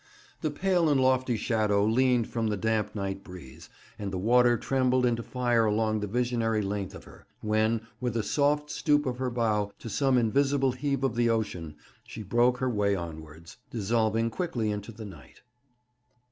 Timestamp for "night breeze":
2.95-3.69